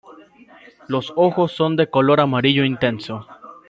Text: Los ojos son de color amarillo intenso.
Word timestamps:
Los 0.87 1.13
ojos 1.15 1.51
son 1.51 1.75
de 1.75 1.87
color 1.87 2.21
amarillo 2.21 2.65
intenso. 2.65 3.27